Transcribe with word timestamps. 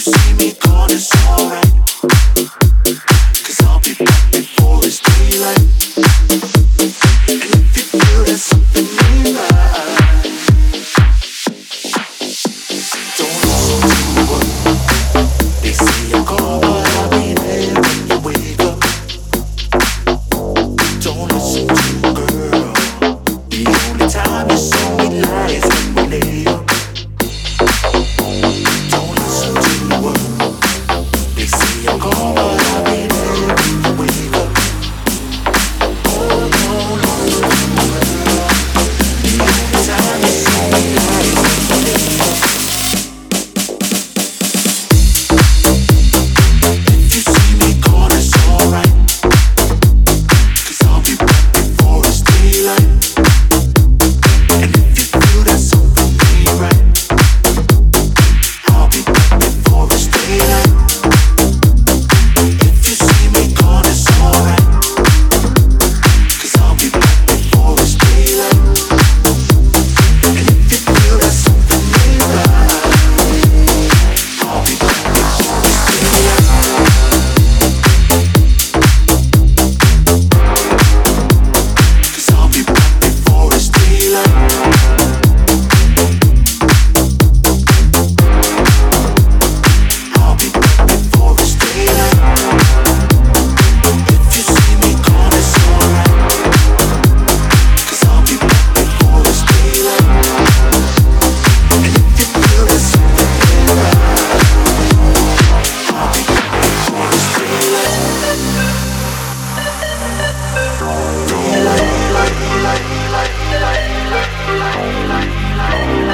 see 0.00 0.34
me. 0.34 0.49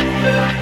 Yeah. 0.00 0.59